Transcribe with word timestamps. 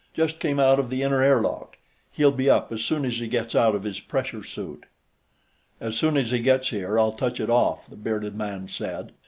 "Just 0.15 0.39
came 0.39 0.59
out 0.59 0.79
of 0.79 0.89
the 0.89 1.03
inner 1.03 1.21
airlock. 1.21 1.77
He'll 2.11 2.31
be 2.31 2.49
up 2.49 2.71
as 2.71 2.83
soon 2.83 3.05
as 3.05 3.19
he 3.19 3.27
gets 3.27 3.53
out 3.53 3.75
of 3.75 3.83
his 3.83 3.99
pressure 3.99 4.43
suit." 4.43 4.87
"As 5.79 5.95
soon 5.95 6.17
as 6.17 6.31
he 6.31 6.39
gets 6.39 6.69
here, 6.69 6.97
I'll 6.97 7.11
touch 7.11 7.39
it 7.39 7.51
off," 7.51 7.87
the 7.87 7.95
bearded 7.95 8.33
man 8.35 8.67
said. 8.67 9.11